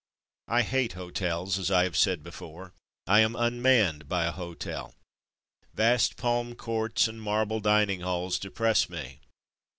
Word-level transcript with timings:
I 0.47 0.63
hate 0.63 0.93
hotels 0.93 1.59
as 1.59 1.69
I 1.69 1.83
have 1.83 1.95
said 1.95 2.23
before; 2.23 2.73
I 3.05 3.19
am 3.19 3.35
unmanned 3.35 4.09
by 4.09 4.25
a 4.25 4.31
hotel. 4.31 4.95
Vast 5.75 6.17
palm 6.17 6.55
courts 6.55 7.07
and 7.07 7.21
marble 7.21 7.59
dining 7.59 7.99
halls 7.99 8.39
depress 8.39 8.89
me. 8.89 9.19